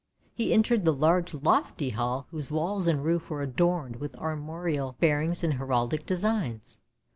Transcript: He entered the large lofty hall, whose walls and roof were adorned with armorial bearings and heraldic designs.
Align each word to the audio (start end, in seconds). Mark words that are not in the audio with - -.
He 0.33 0.51
entered 0.51 0.83
the 0.83 0.95
large 0.95 1.31
lofty 1.31 1.91
hall, 1.91 2.25
whose 2.31 2.49
walls 2.49 2.87
and 2.87 3.03
roof 3.03 3.29
were 3.29 3.43
adorned 3.43 3.97
with 3.97 4.17
armorial 4.17 4.95
bearings 4.99 5.43
and 5.43 5.53
heraldic 5.53 6.07
designs. 6.07 6.81